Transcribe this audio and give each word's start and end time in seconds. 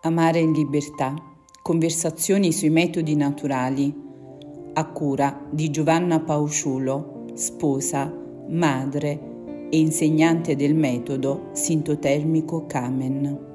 Amare 0.00 0.38
in 0.38 0.52
libertà. 0.52 1.12
Conversazioni 1.60 2.52
sui 2.52 2.70
metodi 2.70 3.16
naturali. 3.16 3.92
A 4.74 4.86
cura 4.92 5.44
di 5.50 5.70
Giovanna 5.70 6.20
Pausciulo, 6.20 7.24
sposa, 7.34 8.08
madre 8.48 9.66
e 9.68 9.76
insegnante 9.76 10.54
del 10.54 10.76
metodo 10.76 11.48
sintotermico 11.50 12.64
Kamen. 12.66 13.46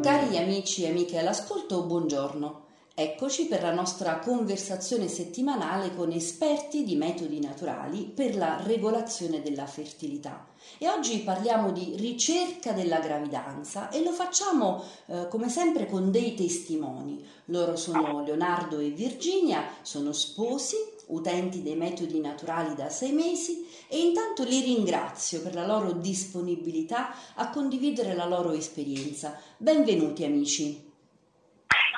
Cari 0.00 0.38
amici 0.38 0.84
e 0.84 0.88
amiche 0.88 1.18
all'ascolto, 1.18 1.84
buongiorno. 1.84 2.65
Eccoci 2.98 3.44
per 3.44 3.60
la 3.60 3.74
nostra 3.74 4.20
conversazione 4.20 5.06
settimanale 5.06 5.94
con 5.94 6.12
esperti 6.12 6.82
di 6.82 6.96
metodi 6.96 7.38
naturali 7.40 8.04
per 8.04 8.34
la 8.34 8.62
regolazione 8.62 9.42
della 9.42 9.66
fertilità. 9.66 10.46
E 10.78 10.88
oggi 10.88 11.18
parliamo 11.18 11.72
di 11.72 11.92
ricerca 11.96 12.72
della 12.72 12.98
gravidanza 13.00 13.90
e 13.90 14.02
lo 14.02 14.12
facciamo 14.12 14.82
eh, 15.08 15.28
come 15.28 15.50
sempre 15.50 15.84
con 15.84 16.10
dei 16.10 16.34
testimoni. 16.34 17.22
Loro 17.46 17.76
sono 17.76 18.22
Leonardo 18.24 18.78
e 18.78 18.88
Virginia, 18.88 19.62
sono 19.82 20.12
sposi, 20.12 20.76
utenti 21.08 21.62
dei 21.62 21.76
metodi 21.76 22.18
naturali 22.18 22.74
da 22.74 22.88
sei 22.88 23.12
mesi 23.12 23.68
e 23.88 24.00
intanto 24.00 24.42
li 24.42 24.62
ringrazio 24.62 25.42
per 25.42 25.52
la 25.52 25.66
loro 25.66 25.92
disponibilità 25.92 27.10
a 27.34 27.50
condividere 27.50 28.14
la 28.14 28.24
loro 28.24 28.52
esperienza. 28.52 29.38
Benvenuti 29.58 30.24
amici. 30.24 30.94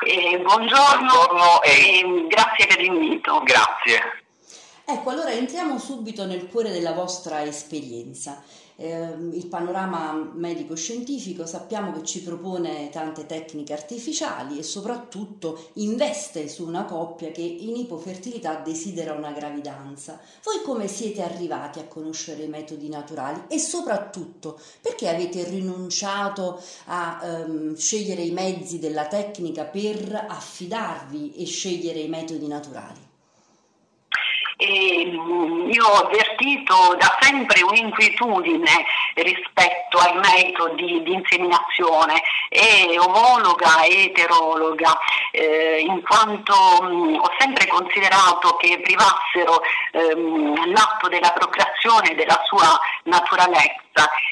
Eh, 0.07 0.38
buongiorno, 0.38 1.09
buongiorno 1.09 1.62
e... 1.62 1.70
e 1.70 2.27
grazie 2.29 2.66
per 2.66 2.79
l'invito. 2.79 3.43
Grazie. 3.43 4.01
Ecco, 4.84 5.11
allora 5.11 5.31
entriamo 5.33 5.78
subito 5.78 6.25
nel 6.25 6.48
cuore 6.48 6.70
della 6.70 6.92
vostra 6.92 7.42
esperienza 7.42 8.42
eh, 8.81 9.17
il 9.33 9.47
panorama 9.48 10.12
medico-scientifico 10.34 11.47
sappiamo 11.47 11.93
che 11.93 12.05
ci 12.05 12.23
propone 12.23 12.89
tante 12.91 13.27
tecniche 13.27 13.73
artificiali 13.73 14.57
e 14.59 14.62
soprattutto 14.62 15.70
investe 15.75 16.48
su 16.48 16.65
una 16.65 16.85
coppia 16.85 17.33
che 17.33 17.43
in 17.43 17.75
ipofertilità 17.75 18.55
desidera 18.61 19.15
una 19.15 19.33
gravidanza. 19.33 20.20
Voi 20.45 20.62
come 20.65 20.87
siete 20.87 21.23
arrivati 21.23 21.81
a 21.81 21.89
conoscere 21.89 22.45
i 22.45 22.48
metodi 22.48 22.89
naturali 22.89 23.43
e 23.48 23.59
soprattutto 23.59 24.61
perché 24.81 25.09
avete 25.09 25.42
rinunciato 25.42 26.63
a 26.87 27.20
ehm, 27.20 27.75
scegliere 27.75 28.23
i 28.23 28.31
mezzi 28.31 28.79
della 28.79 29.09
tecnica 29.09 29.65
per 29.65 30.27
affidarvi 30.29 31.35
e 31.35 31.47
scegliere 31.47 31.98
i 31.98 32.09
metodi 32.09 32.47
naturali? 32.47 33.08
E 34.61 35.06
mm, 35.06 35.70
io 35.70 35.87
ho 35.87 36.05
avvertito 36.05 36.97
da 36.98 37.17
sempre 37.20 37.62
un'inquietudine 37.62 38.84
rispetto 39.14 39.98
ai 39.98 40.14
metodi 40.14 41.01
di 41.05 41.12
inseminazione. 41.12 42.20
E 42.48 42.98
omologa 42.98 43.83
e 43.83 44.06
eterologa, 44.06 44.98
eh, 45.31 45.84
in 45.86 46.03
quanto 46.03 46.55
mh, 46.83 46.86
mm, 46.86 47.14
ho 47.14 47.31
sempre 47.39 47.69
considerato 47.69 48.56
che 48.56 48.81
privassero 48.81 49.61
ehm, 49.92 50.73
l'atto 50.73 51.09
della 51.09 51.31
procreazione 51.31 52.17
della 52.17 52.41
sua 52.45 52.79
naturalezza 53.09 53.87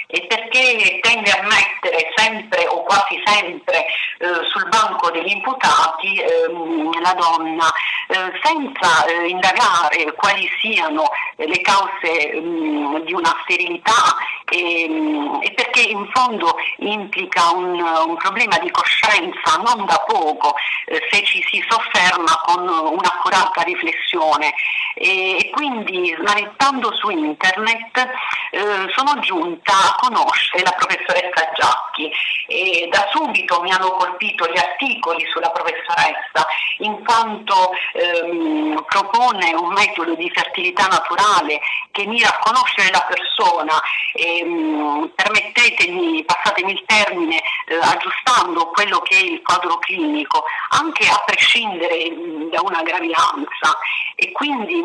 e 0.06 0.26
perché 0.26 1.00
tende 1.00 1.30
a 1.30 1.42
mettere 1.42 2.12
sempre 2.14 2.66
o 2.68 2.84
quasi 2.84 3.20
sempre 3.24 3.86
eh, 4.18 4.44
sul 4.48 4.68
banco 4.68 5.10
degli 5.10 5.30
imputati 5.30 6.20
ehm, 6.20 7.00
la 7.00 7.14
donna 7.14 7.72
eh, 8.08 8.32
senza 8.42 9.04
eh, 9.06 9.26
indagare 9.26 10.12
quali 10.14 10.48
siano 10.60 11.08
le 11.36 11.60
cause 11.60 12.40
mh, 12.40 13.02
di 13.04 13.12
una 13.12 13.36
sterilità 13.42 14.16
e, 14.48 14.88
mh, 14.88 15.40
e, 15.42 15.52
perché 15.54 15.80
in 15.80 16.08
fondo 16.12 16.56
implica 16.78 17.50
un, 17.50 17.80
un, 17.80 18.16
problema 18.16 18.58
di 18.58 18.70
coscienza 18.70 19.56
non 19.64 19.84
da 19.86 20.02
poco 20.06 20.54
eh, 20.86 21.02
se 21.10 21.24
ci 21.24 21.44
si 21.50 21.64
sofferma 21.68 22.40
con 22.44 22.68
un'accurata 22.68 23.62
riflessione 23.62 24.54
e, 24.98 25.50
quindi 25.52 26.16
smanettando 26.18 26.90
su 26.94 27.10
internet 27.10 28.08
eh, 28.50 28.92
sono 28.94 29.18
giunta 29.20 29.72
a 29.72 29.94
conoscere 30.00 30.64
la 30.64 30.72
professoressa 30.72 31.50
Giacchi. 31.54 32.10
E 32.46 32.88
da 32.90 33.06
subito 33.12 33.60
mi 33.60 33.72
hanno 33.72 33.90
colpito 33.90 34.46
gli 34.46 34.56
articoli 34.56 35.26
sulla 35.30 35.50
professoressa 35.50 36.46
in 36.78 37.04
quanto 37.04 37.72
ehm, 37.92 38.84
propone 38.88 39.54
un 39.54 39.72
metodo 39.72 40.14
di 40.14 40.30
fertilità 40.32 40.86
naturale 40.86 41.60
che 41.90 42.06
mira 42.06 42.28
a 42.28 42.38
conoscere 42.38 42.90
la 42.90 43.06
persona. 43.06 43.78
E 44.14 44.38
ehm, 44.38 45.12
permettetemi, 45.14 46.24
passatemi 46.24 46.72
il 46.72 46.82
termine, 46.86 47.42
eh, 47.66 47.76
aggiustando 47.76 48.70
quello 48.70 49.00
che 49.00 49.16
è 49.16 49.22
il 49.22 49.42
quadro 49.42 49.78
clinico, 49.78 50.44
anche 50.70 51.06
a 51.06 51.22
prescindere 51.26 52.10
mh, 52.10 52.50
da 52.50 52.60
una 52.62 52.82
gravidanza 52.82 53.76
e 54.16 54.32
quindi 54.32 54.82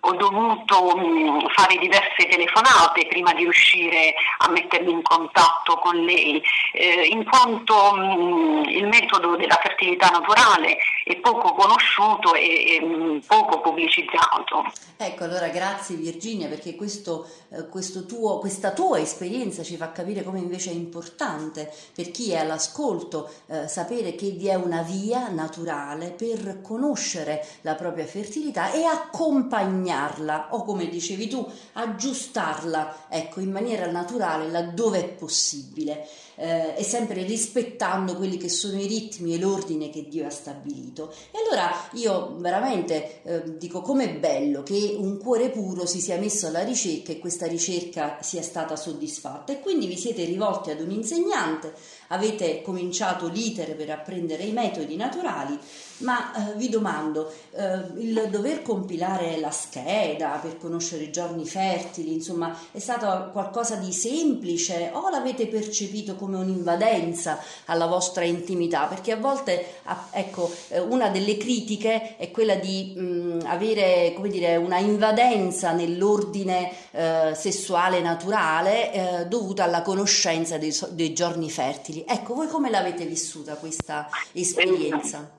ho 0.00 0.12
dovuto 0.14 0.96
mh, 0.96 1.00
mm, 1.00 1.38
fare 1.54 1.76
diverse 1.76 2.26
telefonate 2.28 3.06
prima 3.06 3.32
di 3.34 3.42
riuscire 3.42 4.14
a 4.38 4.50
mettermi 4.50 4.92
in 4.92 5.02
contatto 5.02 5.78
con 5.78 5.96
lei, 5.96 6.42
eh, 6.72 7.06
in 7.10 7.24
quanto 7.24 7.92
mh, 7.94 8.00
mm, 8.00 8.62
il 8.68 8.86
metodo 8.86 9.36
della 9.36 9.58
fertilità 9.60 10.08
naturale 10.08 10.78
è 11.04 11.16
poco 11.16 11.52
conosciuto 11.52 12.34
e, 12.34 12.76
e 12.76 12.84
mh, 12.84 13.12
mm, 13.12 13.18
poco 13.26 13.60
pubblicizzato. 13.60 14.72
Ecco, 14.96 15.24
allora 15.24 15.48
grazie 15.48 15.96
Virginia 15.96 16.48
perché 16.48 16.74
questo, 16.76 17.26
eh, 17.50 17.68
questo 17.68 18.06
tuo, 18.06 18.38
questa 18.38 18.72
tua 18.72 19.00
esperienza 19.00 19.62
ci 19.62 19.76
fa 19.76 19.92
capire 19.92 20.22
come 20.22 20.38
invece 20.38 20.70
è 20.70 20.74
importante 20.74 21.72
per 21.94 22.10
chi 22.10 22.32
è 22.32 22.38
all'ascolto 22.38 23.30
eh, 23.46 23.66
sapere 23.66 24.14
che 24.14 24.30
vi 24.30 24.48
è 24.48 24.54
una 24.54 24.82
via 24.82 25.28
naturale 25.28 26.10
per 26.10 26.60
conoscere 26.62 27.46
la 27.62 27.74
propria 27.74 28.06
fertilità 28.06 28.72
e 28.72 28.84
accompagnare 28.84 29.89
accompagnarla 29.90 30.48
o 30.50 30.64
come 30.64 30.88
dicevi 30.88 31.28
tu, 31.28 31.46
aggiustarla 31.72 33.06
ecco, 33.08 33.40
in 33.40 33.50
maniera 33.50 33.90
naturale 33.90 34.48
laddove 34.48 35.00
è 35.00 35.08
possibile 35.08 36.06
eh, 36.40 36.74
e 36.74 36.82
sempre 36.82 37.22
rispettando 37.22 38.16
quelli 38.16 38.38
che 38.38 38.48
sono 38.48 38.80
i 38.80 38.86
ritmi 38.86 39.34
e 39.34 39.38
l'ordine 39.38 39.90
che 39.90 40.08
Dio 40.08 40.26
ha 40.26 40.30
stabilito. 40.30 41.12
E 41.30 41.38
allora 41.44 41.70
io 41.92 42.36
veramente 42.38 43.20
eh, 43.24 43.58
dico 43.58 43.82
com'è 43.82 44.14
bello 44.14 44.62
che 44.62 44.96
un 44.98 45.18
cuore 45.18 45.50
puro 45.50 45.84
si 45.84 46.00
sia 46.00 46.16
messo 46.16 46.46
alla 46.46 46.64
ricerca 46.64 47.12
e 47.12 47.18
questa 47.18 47.46
ricerca 47.46 48.18
sia 48.22 48.42
stata 48.42 48.74
soddisfatta 48.74 49.52
e 49.52 49.60
quindi 49.60 49.86
vi 49.86 49.98
siete 49.98 50.24
rivolti 50.24 50.70
ad 50.70 50.80
un 50.80 50.90
insegnante, 50.90 51.74
avete 52.08 52.62
cominciato 52.62 53.28
l'iter 53.28 53.76
per 53.76 53.90
apprendere 53.90 54.44
i 54.44 54.52
metodi 54.52 54.96
naturali 54.96 55.58
ma 56.00 56.50
eh, 56.50 56.54
vi 56.56 56.68
domando, 56.68 57.32
eh, 57.52 57.84
il 57.98 58.28
dover 58.30 58.62
compilare 58.62 59.38
la 59.38 59.50
scheda 59.50 60.38
per 60.40 60.56
conoscere 60.56 61.04
i 61.04 61.12
giorni 61.12 61.46
fertili, 61.46 62.12
insomma, 62.12 62.56
è 62.70 62.78
stato 62.78 63.30
qualcosa 63.32 63.76
di 63.76 63.92
semplice 63.92 64.90
o 64.92 65.08
l'avete 65.10 65.46
percepito 65.46 66.14
come 66.16 66.29
un'invadenza 66.38 67.42
alla 67.66 67.86
vostra 67.86 68.24
intimità? 68.24 68.86
Perché 68.86 69.12
a 69.12 69.16
volte, 69.16 69.80
ecco, 70.12 70.50
eh, 70.68 70.80
una 70.80 71.08
delle 71.08 71.36
critiche 71.36 72.16
è 72.16 72.30
quella 72.30 72.54
di 72.54 72.94
mh, 72.96 73.02
mm, 73.02 73.40
avere, 73.44 74.12
come 74.14 74.28
dire, 74.28 74.56
una 74.56 74.78
invadenza 74.78 75.72
nell'ordine 75.72 76.72
eh, 76.92 77.32
sessuale 77.34 78.00
naturale 78.00 78.92
eh, 78.92 79.26
dovuta 79.26 79.64
alla 79.64 79.82
conoscenza 79.82 80.58
dei, 80.58 80.76
dei 80.90 81.12
giorni 81.12 81.50
fertili. 81.50 82.04
Ecco, 82.06 82.34
voi 82.34 82.48
come 82.48 82.70
l'avete 82.70 83.04
vissuta 83.04 83.56
questa 83.56 84.08
esperienza? 84.32 85.38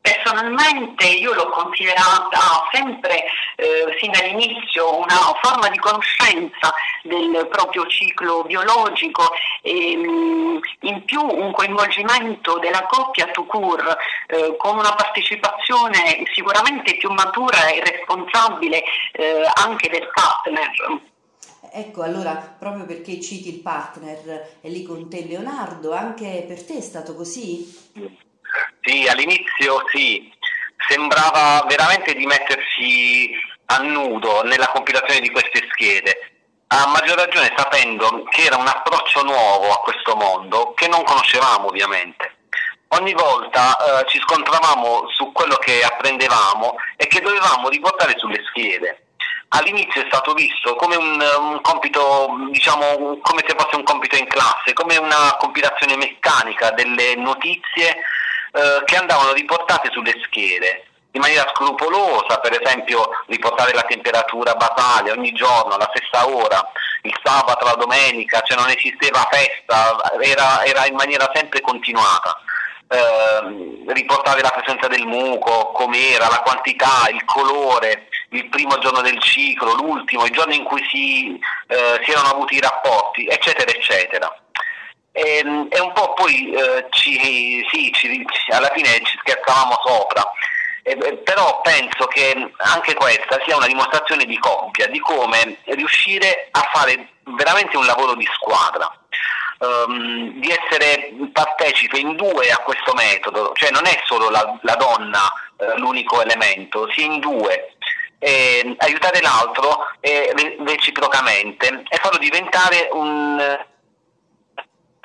Personalmente 0.00 1.06
io 1.06 1.34
l'ho 1.34 1.50
considerata 1.50 2.38
sempre, 2.72 3.24
eh, 3.58 3.96
sin 3.98 4.12
dall'inizio, 4.12 4.98
una 4.98 5.34
forma 5.42 5.68
di 5.68 5.78
conoscenza 5.78 6.72
del 7.02 7.48
proprio 7.50 7.86
ciclo 7.86 8.44
biologico 8.44 9.32
e 9.62 9.96
mm, 9.96 10.58
in 10.82 11.04
più 11.04 11.20
un 11.20 11.50
coinvolgimento 11.50 12.58
della 12.60 12.86
coppia 12.86 13.26
to 13.32 13.44
cure 13.46 13.96
eh, 14.28 14.54
con 14.56 14.78
una 14.78 14.94
partecipazione 14.94 16.22
sicuramente 16.32 16.96
più 16.98 17.10
matura 17.10 17.66
e 17.66 17.82
responsabile 17.82 18.84
eh, 19.12 19.42
anche 19.54 19.88
del 19.88 20.08
partner. 20.12 20.70
Ecco, 21.72 22.02
allora, 22.02 22.56
proprio 22.58 22.86
perché 22.86 23.20
citi 23.20 23.48
il 23.48 23.60
partner, 23.60 24.58
è 24.60 24.68
lì 24.68 24.84
con 24.84 25.10
te 25.10 25.24
Leonardo, 25.24 25.92
anche 25.92 26.44
per 26.46 26.64
te 26.64 26.78
è 26.78 26.80
stato 26.80 27.14
così? 27.14 27.66
Sì, 28.80 29.06
all'inizio 29.06 29.82
sì, 29.92 30.32
sembrava 30.88 31.64
veramente 31.68 32.14
di 32.14 32.24
mettersi 32.24 33.30
a 33.70 33.78
nudo 33.78 34.42
nella 34.44 34.68
compilazione 34.68 35.20
di 35.20 35.30
queste 35.30 35.66
schede, 35.70 36.32
a 36.68 36.86
maggior 36.86 37.16
ragione 37.16 37.52
sapendo 37.56 38.24
che 38.30 38.44
era 38.44 38.56
un 38.56 38.66
approccio 38.66 39.22
nuovo 39.22 39.72
a 39.72 39.80
questo 39.80 40.14
mondo 40.14 40.72
che 40.74 40.88
non 40.88 41.02
conoscevamo 41.02 41.66
ovviamente. 41.66 42.36
Ogni 42.88 43.12
volta 43.12 43.76
eh, 43.76 44.08
ci 44.08 44.18
scontravamo 44.20 45.08
su 45.10 45.32
quello 45.32 45.56
che 45.56 45.82
apprendevamo 45.82 46.76
e 46.96 47.06
che 47.06 47.20
dovevamo 47.20 47.68
riportare 47.68 48.14
sulle 48.16 48.42
schede. 48.48 49.02
all'inizio 49.48 50.02
è 50.02 50.06
stato 50.06 50.32
visto 50.32 50.74
come 50.74 50.96
un, 50.96 51.22
un, 51.38 51.60
compito, 51.60 52.28
diciamo, 52.50 53.18
come 53.20 53.44
se 53.46 53.54
fosse 53.56 53.76
un 53.76 53.82
compito 53.82 54.16
in 54.16 54.26
classe, 54.26 54.72
come 54.72 54.96
una 54.96 55.36
compilazione 55.38 55.96
meccanica 55.96 56.70
delle 56.70 57.14
notizie 57.16 57.96
eh, 58.52 58.82
che 58.84 58.96
andavano 58.96 59.32
riportate 59.32 59.90
sulle 59.92 60.14
schede 60.24 60.87
in 61.18 61.24
maniera 61.24 61.50
scrupolosa, 61.52 62.38
per 62.38 62.56
esempio 62.60 63.10
riportare 63.26 63.74
la 63.74 63.82
temperatura 63.82 64.54
basale 64.54 65.10
ogni 65.10 65.32
giorno 65.32 65.74
alla 65.74 65.90
stessa 65.92 66.28
ora, 66.28 66.64
il 67.02 67.14
sabato, 67.22 67.64
la 67.64 67.74
domenica, 67.74 68.40
cioè 68.42 68.56
non 68.56 68.70
esisteva 68.70 69.28
festa, 69.30 69.98
era, 70.20 70.64
era 70.64 70.86
in 70.86 70.94
maniera 70.94 71.28
sempre 71.34 71.60
continuata. 71.60 72.40
Eh, 72.90 73.92
riportare 73.92 74.40
la 74.40 74.50
presenza 74.50 74.86
del 74.86 75.06
muco, 75.06 75.72
com'era, 75.72 76.28
la 76.28 76.40
quantità, 76.40 77.08
il 77.10 77.22
colore, 77.24 78.08
il 78.30 78.48
primo 78.48 78.78
giorno 78.78 79.02
del 79.02 79.20
ciclo, 79.20 79.74
l'ultimo, 79.74 80.24
il 80.24 80.32
giorno 80.32 80.54
in 80.54 80.64
cui 80.64 80.82
si, 80.88 81.38
eh, 81.66 82.00
si 82.02 82.10
erano 82.10 82.30
avuti 82.30 82.54
i 82.54 82.60
rapporti, 82.60 83.26
eccetera, 83.26 83.70
eccetera. 83.70 84.42
E, 85.12 85.38
ehm, 85.38 85.66
e 85.70 85.80
un 85.80 85.92
po' 85.92 86.14
poi 86.14 86.52
eh, 86.52 86.86
ci, 86.90 87.66
sì, 87.70 87.92
ci, 87.92 88.24
alla 88.50 88.70
fine 88.72 88.88
ci 89.02 89.18
scherzavamo 89.18 89.78
sopra, 89.84 90.22
eh, 90.88 91.16
però 91.18 91.60
penso 91.60 92.06
che 92.06 92.52
anche 92.56 92.94
questa 92.94 93.38
sia 93.44 93.56
una 93.56 93.66
dimostrazione 93.66 94.24
di 94.24 94.38
coppia, 94.38 94.86
di 94.86 94.98
come 95.00 95.58
riuscire 95.64 96.48
a 96.50 96.68
fare 96.72 97.08
veramente 97.24 97.76
un 97.76 97.86
lavoro 97.86 98.14
di 98.14 98.26
squadra. 98.34 98.92
Um, 99.60 100.38
di 100.38 100.50
essere 100.52 101.12
partecipe 101.32 101.98
in 101.98 102.14
due 102.14 102.48
a 102.48 102.58
questo 102.58 102.92
metodo, 102.94 103.50
cioè 103.56 103.72
non 103.72 103.86
è 103.86 104.00
solo 104.04 104.30
la, 104.30 104.56
la 104.62 104.76
donna 104.76 105.18
uh, 105.56 105.76
l'unico 105.78 106.22
elemento, 106.22 106.88
si 106.92 107.04
in 107.04 107.18
due, 107.18 107.72
eh, 108.20 108.76
aiutare 108.78 109.20
l'altro 109.20 109.78
eh, 110.00 110.32
reciprocamente 110.64 111.82
e 111.88 111.96
farlo 111.96 112.18
diventare 112.18 112.88
un 112.92 113.58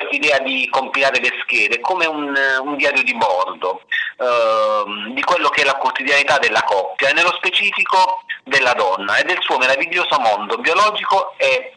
l'idea 0.10 0.40
di 0.40 0.68
compilare 0.69 1.19
le 1.19 1.31
schede 1.42 1.80
come 1.80 2.06
un, 2.06 2.34
un 2.62 2.75
diario 2.75 3.04
di 3.04 3.16
bordo 3.16 3.81
eh, 4.18 5.13
di 5.13 5.22
quello 5.22 5.50
che 5.50 5.62
è 5.62 5.66
la 5.66 5.75
quotidianità 5.75 6.40
della 6.40 6.63
coppia 6.63 7.10
e 7.10 7.13
nello 7.13 7.34
specifico 7.34 8.24
della 8.44 8.74
donna 8.74 9.18
e 9.18 9.24
del 9.24 9.42
suo 9.42 9.57
meraviglioso 9.57 10.19
mondo 10.19 10.57
biologico 10.57 11.34
e 11.38 11.73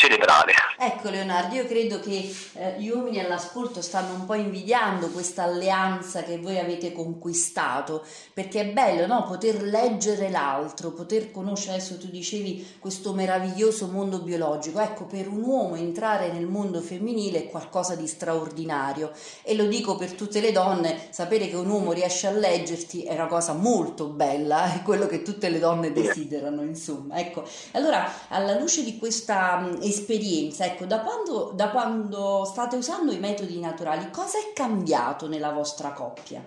cerebrale. 0.00 0.54
Ecco 0.78 1.10
Leonardo, 1.10 1.56
io 1.56 1.66
credo 1.66 2.00
che 2.00 2.34
eh, 2.54 2.76
gli 2.78 2.88
uomini 2.88 3.20
all'ascolto 3.20 3.82
stanno 3.82 4.14
un 4.14 4.24
po' 4.24 4.32
invidiando 4.32 5.08
questa 5.08 5.42
alleanza 5.42 6.22
che 6.22 6.38
voi 6.38 6.58
avete 6.58 6.92
conquistato, 6.92 8.02
perché 8.32 8.62
è 8.62 8.66
bello 8.68 9.06
no? 9.06 9.24
poter 9.24 9.62
leggere 9.62 10.30
l'altro, 10.30 10.92
poter 10.92 11.30
conoscere, 11.30 11.74
adesso 11.74 11.98
tu 11.98 12.08
dicevi, 12.08 12.76
questo 12.78 13.12
meraviglioso 13.12 13.88
mondo 13.88 14.20
biologico. 14.20 14.80
Ecco, 14.80 15.04
per 15.04 15.28
un 15.28 15.42
uomo 15.42 15.74
entrare 15.74 16.32
nel 16.32 16.46
mondo 16.46 16.80
femminile 16.80 17.40
è 17.40 17.50
qualcosa 17.50 17.94
di 17.94 18.06
straordinario 18.06 19.12
e 19.42 19.54
lo 19.54 19.66
dico 19.66 19.96
per 19.96 20.12
tutte 20.12 20.40
le 20.40 20.50
donne, 20.50 21.08
sapere 21.10 21.46
che 21.50 21.56
un 21.56 21.68
uomo 21.68 21.92
riesce 21.92 22.26
a 22.26 22.30
leggerti 22.30 23.02
è 23.02 23.12
una 23.12 23.26
cosa 23.26 23.52
molto 23.52 24.06
bella, 24.06 24.72
è 24.72 24.80
quello 24.82 25.06
che 25.06 25.20
tutte 25.20 25.50
le 25.50 25.58
donne 25.58 25.92
desiderano, 25.92 26.62
insomma. 26.62 27.18
Ecco, 27.18 27.44
allora 27.72 28.10
alla 28.28 28.58
luce 28.58 28.82
di 28.82 28.96
questa 28.96 29.68
esperienza, 29.90 30.64
ecco, 30.64 30.86
da 30.86 31.00
quando, 31.00 31.52
da 31.54 31.68
quando 31.68 32.44
state 32.44 32.76
usando 32.76 33.12
i 33.12 33.18
metodi 33.18 33.60
naturali, 33.60 34.10
cosa 34.10 34.38
è 34.38 34.52
cambiato 34.54 35.28
nella 35.28 35.50
vostra 35.50 35.90
coppia? 35.90 36.42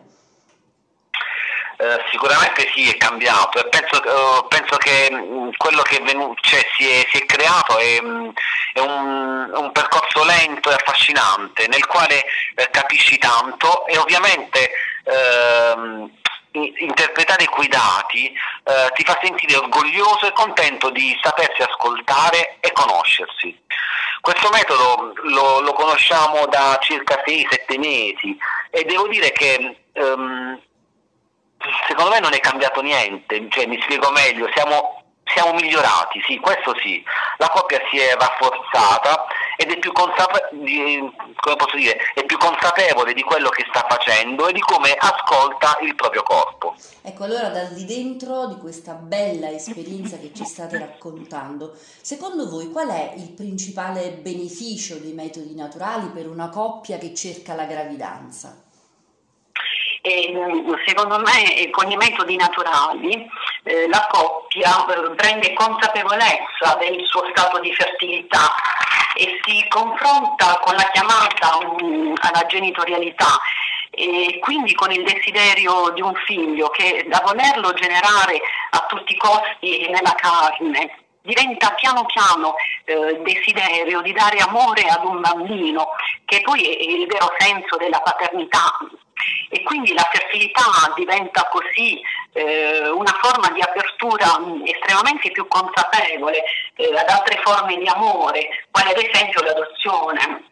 Eh, 1.84 2.00
sicuramente 2.12 2.70
sì, 2.74 2.90
è 2.90 2.96
cambiato 2.98 3.68
penso, 3.70 3.98
uh, 3.98 4.48
penso 4.48 4.78
che 4.78 5.10
mm, 5.12 5.50
quello 5.58 5.82
che 5.82 5.98
è 5.98 6.04
venuto, 6.04 6.40
cioè, 6.42 6.62
si, 6.78 6.88
è, 6.88 7.06
si, 7.12 7.18
è, 7.18 7.26
creato 7.26 7.78
è, 7.78 8.00
mm, 8.02 8.30
è 8.74 8.80
un, 8.80 9.52
un, 9.54 9.72
percorso 9.72 10.24
lento 10.24 10.70
e 10.70 10.76
affascinante 10.76 11.68
nel 11.68 11.86
quale 11.88 12.24
eh, 12.56 12.70
capisci 12.72 13.18
tanto 13.18 13.86
e 13.88 13.98
ovviamente 13.98 14.70
ehm, 15.04 16.10
interpretare 16.54 17.46
quei 17.46 17.68
dati 17.68 18.28
eh, 18.28 18.92
ti 18.94 19.04
fa 19.04 19.18
sentire 19.22 19.56
orgoglioso 19.56 20.28
e 20.28 20.34
contento 20.34 20.90
di 20.90 21.18
sapersi 21.22 21.62
ascoltare 21.62 22.58
e 22.60 22.72
conoscersi. 22.72 23.62
Questo 24.22 24.50
metodo 24.52 25.14
lo, 25.24 25.60
lo 25.60 25.74
conosciamo 25.74 26.46
da 26.48 26.78
circa 26.82 27.22
6-7 27.26 27.78
mesi 27.78 28.38
e 28.70 28.84
devo 28.86 29.08
dire 29.08 29.32
che 29.32 29.78
um, 29.94 30.60
secondo 31.88 32.12
me 32.12 32.20
non 32.20 32.34
è 32.34 32.40
cambiato 32.40 32.82
niente, 32.82 33.48
cioè, 33.50 33.66
mi 33.66 33.82
spiego 33.82 34.12
meglio, 34.12 34.50
siamo 34.54 35.04
siamo 35.26 35.54
migliorati, 35.54 36.22
sì, 36.26 36.38
questo 36.38 36.76
sì. 36.80 37.04
La 37.38 37.50
coppia 37.50 37.80
si 37.90 37.98
è 37.98 38.16
rafforzata 38.16 39.26
ed 39.64 39.72
è 39.72 39.80
più, 39.80 39.94
consape- 39.94 40.50
di, 40.52 41.00
dire, 41.76 41.98
è 42.14 42.26
più, 42.26 42.38
consapevole 42.38 43.14
di 43.14 43.24
quello 43.24 43.48
che 43.50 43.66
sta 43.70 43.86
facendo 43.88 44.48
e 44.48 44.54
di 44.54 44.60
come 44.60 44.94
ascolta 44.94 45.78
il 45.82 45.96
proprio 45.96 46.24
corpo. 46.24 46.76
Ecco, 47.02 47.24
allora 47.24 47.48
dal 47.48 47.74
di 47.74 47.86
dentro 47.86 48.48
di 48.48 48.58
questa 48.58 48.94
bella 48.94 49.50
esperienza 49.50 50.18
che 50.18 50.32
ci 50.34 50.44
state 50.44 50.78
raccontando, 50.78 51.74
secondo 52.02 52.50
voi 52.50 52.72
qual 52.72 52.90
è 52.90 53.14
il 53.16 53.32
principale 53.32 54.12
beneficio 54.12 54.98
dei 54.98 55.14
metodi 55.14 55.56
naturali 55.56 56.08
per 56.08 56.28
una 56.28 56.50
coppia 56.50 56.98
che 56.98 57.14
cerca 57.14 57.56
la 57.56 57.66
gravidanza? 57.66 58.62
E, 60.06 60.34
secondo 60.86 61.18
me 61.20 61.70
con 61.70 61.90
i 61.90 61.96
metodi 61.96 62.36
naturali 62.36 63.26
eh, 63.64 63.88
la 63.88 64.06
coppia 64.12 64.86
eh, 64.88 65.16
prende 65.16 65.54
consapevolezza 65.54 66.76
del 66.78 67.06
suo 67.06 67.24
stato 67.32 67.62
di 67.62 67.74
fertilità 67.74 68.52
e 69.16 69.40
si 69.46 69.66
confronta 69.68 70.60
con 70.60 70.76
la 70.76 70.90
chiamata 70.92 71.58
um, 71.58 72.14
alla 72.22 72.46
genitorialità 72.48 73.40
e 73.92 74.40
quindi 74.40 74.74
con 74.74 74.92
il 74.92 75.04
desiderio 75.04 75.92
di 75.94 76.02
un 76.02 76.14
figlio 76.26 76.70
che 76.70 77.06
da 77.08 77.22
volerlo 77.24 77.74
generare 77.74 78.42
a 78.72 78.86
tutti 78.88 79.14
i 79.14 79.18
costi 79.18 79.88
nella 79.90 80.14
carne 80.16 81.04
diventa 81.22 81.72
piano 81.72 82.06
piano 82.06 82.56
eh, 82.86 83.22
desiderio 83.24 84.02
di 84.02 84.12
dare 84.12 84.40
amore 84.40 84.84
ad 84.84 85.06
un 85.06 85.22
bambino, 85.22 85.90
che 86.26 86.42
poi 86.42 86.62
è 86.64 86.84
il 86.84 87.08
vero 87.08 87.34
senso 87.38 87.78
della 87.78 88.02
paternità. 88.02 88.78
E 89.50 89.64
quindi 89.64 89.94
la 89.94 90.08
fertilità 90.12 90.92
diventa 90.96 91.48
così 91.50 92.02
eh, 92.34 92.90
una 92.90 93.18
forma 93.22 93.50
di 93.52 93.62
apertura 94.04 94.40
mh, 94.40 94.64
estremamente 94.66 95.32
più 95.32 95.48
consapevole 95.48 96.44
eh, 96.76 96.98
ad 96.98 97.08
altre 97.08 97.40
forme 97.44 97.78
di 97.78 97.88
amore, 97.88 98.66
quale 98.70 98.92
ad 98.92 98.98
esempio 98.98 99.42
l'adozione. 99.42 100.52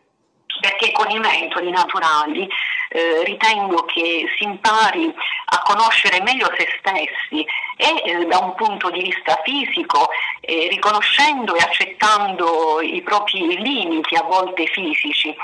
Perché 0.60 0.91
con 0.91 1.10
i 1.10 1.17
metodi 1.17 1.72
naturali 1.72 2.48
eh, 2.89 3.24
ritengo 3.24 3.84
che 3.86 4.25
si 4.38 4.43
impari 4.43 5.12
a 5.46 5.62
conoscere 5.63 6.22
meglio 6.22 6.51
se 6.55 6.67
stessi 6.77 7.43
e 7.77 8.03
eh, 8.05 8.25
da 8.25 8.38
un 8.38 8.53
punto 8.53 8.91
di 8.91 9.01
vista 9.01 9.39
fisico, 9.43 10.10
eh, 10.41 10.67
riconoscendo 10.70 11.55
e 11.55 11.62
accettando 11.62 12.79
i 12.81 13.01
propri 13.01 13.60
limiti 13.60 14.15
a 14.15 14.24
volte 14.24 14.67
fisici 14.67 15.36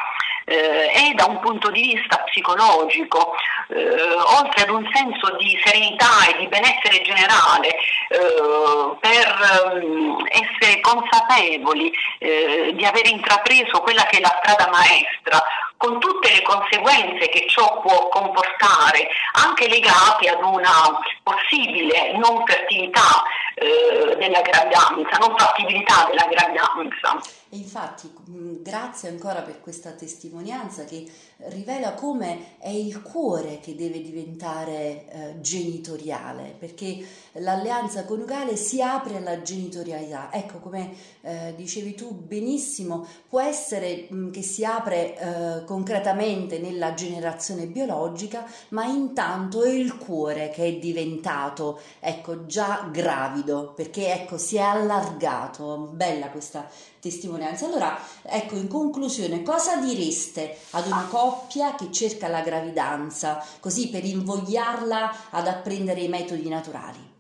eh, 0.48 1.10
e 1.10 1.14
da 1.14 1.26
un 1.26 1.40
punto 1.40 1.70
di 1.72 1.94
vista 1.94 2.18
psicologico, 2.20 3.36
eh, 3.68 4.14
oltre 4.40 4.64
ad 4.64 4.70
un 4.70 4.90
senso 4.94 5.36
di 5.36 5.60
serenità 5.64 6.26
e 6.30 6.38
di 6.38 6.48
benessere 6.48 7.02
generale, 7.02 7.68
eh, 7.68 8.96
per 9.00 9.82
um, 9.82 10.26
essere 10.30 10.80
consapevoli 10.80 11.92
eh, 12.20 12.72
di 12.74 12.86
aver 12.86 13.08
intrapreso 13.08 13.82
quella 13.82 14.04
che 14.04 14.18
è 14.18 14.22
la 14.22 14.40
strada 14.42 14.70
maestra, 14.72 15.44
con 15.76 16.00
tutte 16.00 16.32
le 16.32 16.42
conseguenze 16.42 17.28
che 17.30 17.46
ciò 17.48 17.82
può 17.82 18.08
comportare, 18.08 19.10
anche 19.34 19.68
legate 19.68 20.30
ad 20.30 20.42
una 20.42 20.98
possibile 21.24 22.14
non 22.18 22.44
fertilità 22.46 23.24
eh, 23.60 24.16
della 24.18 24.42
gravidanza, 24.42 25.18
non 25.18 25.36
fattibilità 25.36 26.06
della 26.08 26.28
gravidanza. 26.30 27.20
E 27.50 27.58
infatti, 27.58 28.14
grazie 28.62 29.10
ancora 29.10 29.42
per 29.42 29.60
questa 29.62 29.92
testimonianza 29.94 30.84
che 30.84 31.10
rivela 31.48 31.94
come 31.94 32.58
è 32.60 32.70
il 32.70 33.02
cuore 33.02 33.60
che 33.60 33.74
deve 33.74 34.02
diventare 34.02 35.08
eh, 35.10 35.42
genitoriale, 35.42 36.56
perché 36.60 37.04
l'alleanza 37.40 38.06
coniugale 38.06 38.56
si 38.56 38.82
apre 38.82 39.18
alla 39.18 39.42
genitorialità. 39.42 40.30
Ecco, 40.32 40.60
come 40.60 40.94
eh, 41.22 41.54
dicevi 41.56 41.96
tu 41.96 42.14
benissimo, 42.14 43.06
può 43.28 43.42
essere 43.42 44.08
mh, 44.10 44.32
che 44.32 44.42
si 44.42 44.64
apre 44.64 45.18
eh, 45.18 45.64
concretamente 45.66 46.60
nella 46.60 46.94
generazione 46.94 47.66
biologica, 47.68 48.46
ma 48.70 48.86
intanto 48.86 49.64
è 49.64 49.70
il 49.70 49.98
cuore 49.98 50.50
che 50.50 50.66
è 50.66 50.74
diventato, 50.78 51.80
ecco, 52.00 52.46
già 52.46 52.90
gravido, 52.92 53.74
perché 53.76 54.14
ecco, 54.14 54.38
si 54.38 54.58
è 54.58 54.62
allargato. 54.62 55.90
Bella 55.92 56.30
questa 56.30 56.70
testimonianza. 57.00 57.66
Allora, 57.66 57.98
ecco, 58.24 58.56
in 58.56 58.68
conclusione, 58.68 59.44
cosa 59.44 59.78
direste 59.78 60.58
ad 60.72 60.88
una 60.88 61.06
coppia 61.10 61.76
che 61.76 61.92
cerca 61.92 62.28
la 62.28 62.42
gravidanza, 62.42 63.44
così 63.60 63.90
per 63.90 64.04
invogliarla 64.04 65.30
ad 65.32 65.48
apprendere 65.48 66.02
i 66.02 66.10
metodi 66.10 66.48
naturali? 66.50 67.16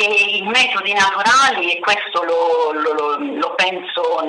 Che 0.00 0.06
i 0.06 0.42
metodi 0.42 0.94
naturali, 0.94 1.76
e 1.76 1.80
questo 1.80 2.22
lo, 2.22 2.72
lo, 2.72 3.16
lo 3.18 3.54
penso 3.54 4.22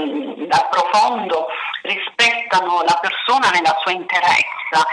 da 0.48 0.68
profondo, 0.70 1.48
rispettano 1.84 2.82
la 2.82 3.00
persona 3.00 3.50
nella 3.52 3.76
sua 3.80 3.92
interezza 3.92 4.86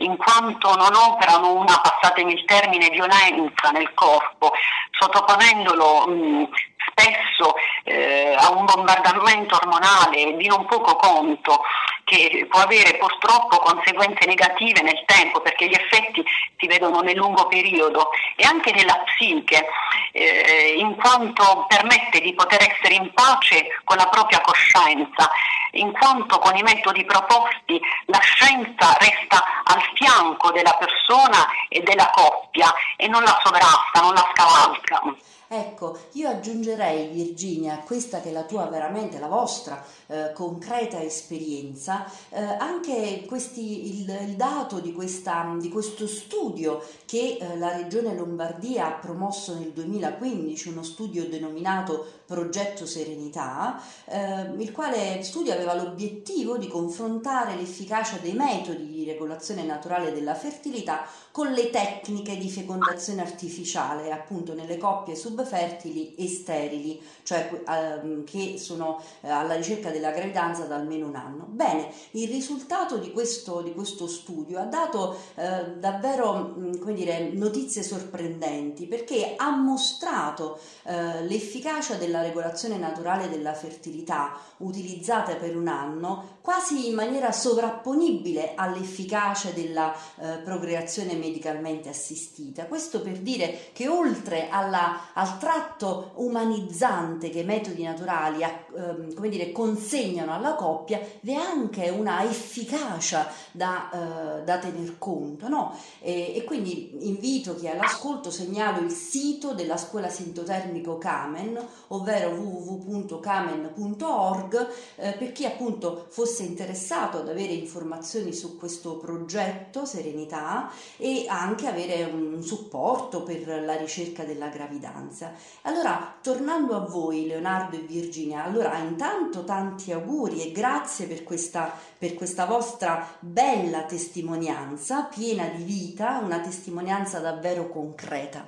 in 0.00 0.14
quanto 0.18 0.76
non 0.76 0.94
operano 0.94 1.54
una, 1.54 1.80
passatemi 1.80 2.34
il 2.34 2.44
termine, 2.44 2.90
violenza 2.90 3.70
nel 3.70 3.94
corpo, 3.94 4.52
sottoponendolo 4.90 6.06
mh, 6.06 6.48
spesso 6.96 7.54
eh, 7.84 8.34
a 8.36 8.50
un 8.50 8.64
bombardamento 8.64 9.56
ormonale 9.56 10.36
di 10.36 10.46
non 10.46 10.64
poco 10.64 10.96
conto 10.96 11.60
che 12.04 12.46
può 12.48 12.60
avere 12.60 12.96
purtroppo 12.96 13.58
conseguenze 13.58 14.26
negative 14.26 14.80
nel 14.80 15.02
tempo 15.04 15.40
perché 15.40 15.66
gli 15.68 15.74
effetti 15.74 16.24
si 16.56 16.66
vedono 16.66 17.00
nel 17.00 17.16
lungo 17.16 17.46
periodo 17.48 18.10
e 18.36 18.44
anche 18.44 18.72
nella 18.72 19.02
psiche, 19.04 19.66
eh, 20.12 20.76
in 20.78 20.94
quanto 20.96 21.66
permette 21.68 22.20
di 22.20 22.32
poter 22.32 22.62
essere 22.62 22.94
in 22.94 23.12
pace 23.12 23.66
con 23.84 23.96
la 23.96 24.06
propria 24.06 24.40
coscienza, 24.40 25.28
in 25.72 25.92
quanto 25.92 26.38
con 26.38 26.56
i 26.56 26.62
metodi 26.62 27.04
proposti 27.04 27.80
la 28.06 28.20
scienza 28.20 28.96
resta 28.98 29.42
al 29.64 29.82
fianco 29.94 30.52
della 30.52 30.76
persona 30.78 31.44
e 31.68 31.80
della 31.80 32.08
coppia 32.14 32.72
e 32.96 33.08
non 33.08 33.22
la 33.24 33.38
sovrasta, 33.42 34.00
non 34.00 34.14
la 34.14 34.30
scavalca. 34.32 35.02
Ecco, 35.48 35.96
io 36.12 36.28
aggiungerei 36.28 37.08
Virginia, 37.08 37.78
questa 37.78 38.20
che 38.20 38.30
è 38.30 38.32
la 38.32 38.42
tua 38.42 38.66
veramente, 38.66 39.20
la 39.20 39.28
vostra 39.28 39.84
eh, 40.08 40.32
concreta 40.34 41.00
esperienza, 41.00 42.04
eh, 42.30 42.42
anche 42.42 43.24
questi, 43.26 44.02
il, 44.02 44.28
il, 44.28 44.34
dato 44.34 44.80
di, 44.80 44.92
questa, 44.92 45.54
di, 45.60 45.68
questo 45.68 46.08
studio 46.08 46.82
che 47.04 47.38
eh, 47.40 47.56
la 47.58 47.76
Regione 47.76 48.12
Lombardia 48.14 48.86
ha 48.86 48.98
promosso 48.98 49.56
nel 49.56 49.70
2015, 49.70 50.68
uno 50.68 50.82
studio 50.82 51.28
denominato 51.28 52.04
Progetto 52.26 52.84
Serenità, 52.84 53.80
eh, 54.06 54.50
il 54.58 54.72
quale 54.72 55.22
studio 55.22 55.52
aveva 55.52 55.74
l'obiettivo 55.74 56.58
di 56.58 56.66
confrontare 56.66 57.54
l'efficacia 57.54 58.16
dei 58.16 58.32
metodi 58.32 58.95
regolazione 59.06 59.62
naturale 59.62 60.12
della 60.12 60.34
fertilità 60.34 61.06
con 61.30 61.52
le 61.52 61.70
tecniche 61.70 62.36
di 62.36 62.50
fecondazione 62.50 63.22
artificiale, 63.22 64.10
appunto 64.10 64.54
nelle 64.54 64.76
coppie 64.76 65.14
sub 65.14 65.36
subfertili 65.36 66.14
e 66.14 66.28
sterili, 66.28 67.00
cioè 67.22 67.62
ehm, 67.68 68.24
che 68.24 68.56
sono 68.58 69.02
eh, 69.20 69.28
alla 69.28 69.54
ricerca 69.54 69.90
della 69.90 70.10
gravidanza 70.10 70.64
da 70.64 70.76
almeno 70.76 71.06
un 71.06 71.14
anno. 71.14 71.44
Bene, 71.48 71.90
il 72.12 72.28
risultato 72.28 72.96
di 72.96 73.12
questo, 73.12 73.60
di 73.60 73.74
questo 73.74 74.06
studio 74.06 74.58
ha 74.58 74.64
dato 74.64 75.18
eh, 75.34 75.76
davvero 75.78 76.54
mh, 76.56 76.78
mm, 76.84 76.90
dire, 76.92 77.30
notizie 77.32 77.82
sorprendenti 77.82 78.86
perché 78.86 79.34
ha 79.36 79.50
mostrato 79.50 80.58
eh, 80.84 81.22
l'efficacia 81.24 81.94
della 81.94 82.22
regolazione 82.22 82.78
naturale 82.78 83.28
della 83.28 83.52
fertilità 83.52 84.38
utilizzata 84.58 85.34
per 85.34 85.54
un 85.54 85.68
anno 85.68 86.35
quasi 86.46 86.86
in 86.86 86.94
maniera 86.94 87.32
sovrapponibile 87.32 88.52
all'efficacia 88.54 89.50
della 89.50 89.92
eh, 89.92 90.36
procreazione 90.44 91.14
medicalmente 91.14 91.88
assistita. 91.88 92.66
Questo 92.66 93.02
per 93.02 93.18
dire 93.18 93.70
che 93.72 93.88
oltre 93.88 94.48
alla, 94.48 95.12
al 95.12 95.38
tratto 95.38 96.12
umanizzante 96.14 97.30
che 97.30 97.40
i 97.40 97.44
metodi 97.44 97.82
naturali 97.82 98.44
eh, 98.44 99.12
come 99.16 99.28
dire, 99.28 99.50
consegnano 99.50 100.32
alla 100.32 100.54
coppia, 100.54 101.00
vi 101.22 101.32
è 101.32 101.34
anche 101.34 101.88
una 101.88 102.22
efficacia 102.22 103.28
da, 103.50 104.38
eh, 104.38 104.44
da 104.44 104.58
tener 104.58 104.98
conto. 104.98 105.48
No? 105.48 105.76
E, 105.98 106.36
e, 106.36 106.44
quindi 106.44 107.08
invito 107.08 107.56
chi 107.56 107.66
è 107.66 107.70
all'ascolto, 107.70 108.30
segnalo 108.30 108.82
il 108.82 108.92
sito 108.92 109.52
della 109.52 109.76
scuola 109.76 110.08
sintotermico 110.08 110.96
Camen, 110.96 111.60
ovvero 111.88 112.30
www.camen.org, 112.30 114.68
eh, 114.94 115.10
per 115.14 115.32
chi 115.32 115.44
appunto 115.44 116.06
fosse 116.08 116.34
interessato 116.42 117.18
ad 117.18 117.28
avere 117.28 117.52
informazioni 117.52 118.32
su 118.32 118.56
questo 118.58 118.96
progetto 118.96 119.84
Serenità 119.84 120.70
e 120.96 121.26
anche 121.28 121.66
avere 121.66 122.04
un 122.04 122.42
supporto 122.42 123.22
per 123.22 123.46
la 123.64 123.76
ricerca 123.76 124.24
della 124.24 124.48
gravidanza. 124.48 125.32
Allora, 125.62 126.18
tornando 126.20 126.74
a 126.76 126.80
voi 126.80 127.26
Leonardo 127.26 127.76
e 127.76 127.80
Virginia, 127.80 128.44
allora 128.44 128.76
intanto 128.78 129.44
tanti 129.44 129.92
auguri 129.92 130.42
e 130.42 130.52
grazie 130.52 131.06
per 131.06 131.22
questa, 131.22 131.72
per 131.98 132.14
questa 132.14 132.44
vostra 132.46 133.06
bella 133.20 133.84
testimonianza, 133.84 135.04
piena 135.04 135.46
di 135.48 135.62
vita, 135.62 136.20
una 136.22 136.40
testimonianza 136.40 137.18
davvero 137.18 137.68
concreta. 137.68 138.46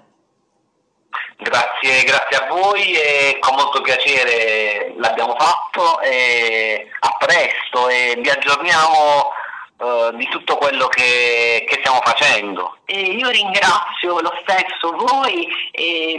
Grazie, 1.36 1.67
grazie 1.80 2.36
a 2.36 2.46
voi 2.48 2.92
e 2.92 3.38
con 3.38 3.54
molto 3.54 3.80
piacere 3.80 4.94
l'abbiamo 4.96 5.36
fatto 5.38 6.00
e 6.00 6.88
a 6.98 7.16
presto 7.18 7.88
e 7.88 8.18
vi 8.20 8.28
aggiorniamo 8.28 9.30
uh, 9.76 10.16
di 10.16 10.26
tutto 10.28 10.56
quello 10.56 10.88
che, 10.88 11.64
che 11.68 11.76
stiamo 11.78 12.00
facendo. 12.02 12.78
E 12.84 12.98
io 12.98 13.28
ringrazio 13.28 14.20
lo 14.20 14.32
stesso 14.42 14.90
voi 14.96 15.46
e 15.70 16.17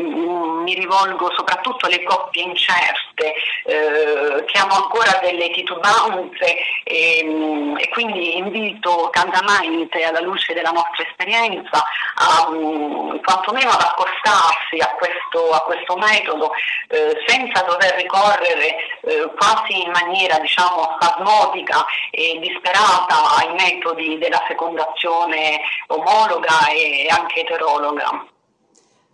rivolgo 0.80 1.32
soprattutto 1.36 1.86
alle 1.86 2.04
coppie 2.04 2.44
incerte 2.44 3.34
eh, 3.66 4.44
che 4.46 4.58
hanno 4.58 4.76
ancora 4.76 5.20
delle 5.22 5.52
titubanze 5.52 6.58
e, 6.84 7.22
mm, 7.24 7.78
e, 7.78 7.90
quindi 7.90 8.38
invito 8.38 9.10
caldamente 9.12 10.04
alla 10.04 10.22
luce 10.22 10.54
della 10.54 10.72
nostra 10.72 11.06
esperienza 11.06 11.84
a 12.16 12.48
um, 12.50 13.20
quantomeno 13.22 13.70
ad 13.70 13.82
accostarsi 13.82 14.80
a 14.80 14.96
questo, 14.98 15.52
a 15.52 15.62
questo 15.62 15.96
metodo 15.98 16.52
eh, 16.90 17.16
senza 17.28 17.64
dover 17.64 17.96
ricorrere 17.96 18.76
eh, 19.02 19.32
quasi 19.38 19.82
in 19.84 19.92
maniera 19.92 20.40
diciamo 20.40 20.98
spasmodica 21.00 21.86
e 22.12 22.40
disperata 22.40 23.36
ai 23.38 23.54
metodi 23.54 24.18
della 24.18 24.44
fecondazione 24.48 25.62
omologa 25.88 26.68
e 26.70 27.08
anche 27.10 27.42
eterologa. 27.42 28.38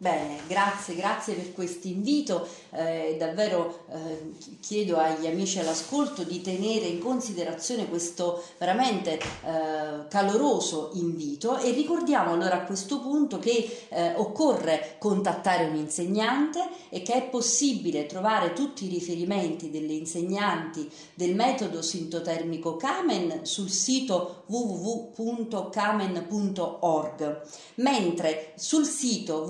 Bene, 0.05 0.37
grazie, 0.47 0.93
grazie 0.93 1.33
per 1.33 1.51
questo 1.51 1.87
invito. 1.87 2.47
Eh, 2.69 3.15
davvero 3.17 3.85
eh, 3.89 4.33
chiedo 4.59 4.97
agli 4.97 5.25
amici 5.25 5.57
all'ascolto 5.57 6.21
di 6.21 6.41
tenere 6.41 6.85
in 6.85 6.99
considerazione 6.99 7.89
questo 7.89 8.43
veramente 8.59 9.17
eh, 9.17 10.07
caloroso 10.07 10.91
invito 10.93 11.57
e 11.57 11.71
ricordiamo 11.71 12.33
allora 12.33 12.57
a 12.57 12.65
questo 12.65 12.99
punto 12.99 13.39
che 13.39 13.87
eh, 13.89 14.13
occorre 14.15 14.97
contattare 14.99 15.65
un 15.65 15.75
insegnante 15.75 16.69
e 16.89 17.01
che 17.01 17.13
è 17.13 17.23
possibile 17.23 18.05
trovare 18.05 18.53
tutti 18.53 18.85
i 18.85 18.89
riferimenti 18.89 19.71
delle 19.71 19.93
insegnanti 19.93 20.87
del 21.15 21.33
metodo 21.33 21.81
sintotermico 21.81 22.75
Kamen 22.75 23.39
sul 23.43 23.71
sito 23.71 24.43
www.kamen.org, 24.45 27.41
mentre 27.75 28.51
sul 28.55 28.85
sito 28.85 29.45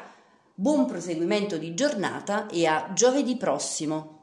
buon 0.53 0.85
proseguimento 0.85 1.57
di 1.57 1.73
giornata 1.73 2.45
e 2.47 2.67
a 2.67 2.91
giovedì 2.93 3.35
prossimo! 3.35 4.16